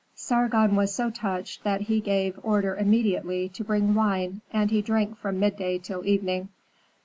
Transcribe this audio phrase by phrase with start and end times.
[0.15, 5.15] Sargon was so touched that he gave order immediately to bring wine, and he drank
[5.15, 6.49] from midday till evening.